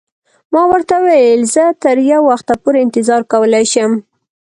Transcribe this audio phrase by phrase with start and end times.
[0.53, 3.91] ما ورته وویل: زه تر یو وخته پورې انتظار کولای شم.